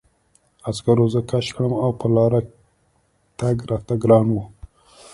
عسکرو 0.69 1.05
زه 1.13 1.19
کش 1.29 1.45
کړم 1.55 1.73
او 1.83 1.89
په 1.99 2.07
لاره 2.15 2.41
تګ 3.39 3.57
راته 3.69 3.95
ګران 4.03 4.27
و 4.31 4.35